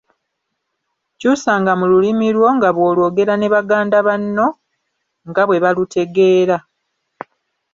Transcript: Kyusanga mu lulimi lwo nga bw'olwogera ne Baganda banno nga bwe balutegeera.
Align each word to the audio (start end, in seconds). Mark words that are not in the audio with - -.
Kyusanga 1.19 1.71
mu 1.79 1.85
lulimi 1.91 2.27
lwo 2.35 2.49
nga 2.57 2.69
bw'olwogera 2.75 3.33
ne 3.37 3.47
Baganda 3.55 3.97
banno 4.07 4.47
nga 5.29 5.43
bwe 5.47 5.61
balutegeera. 5.63 6.57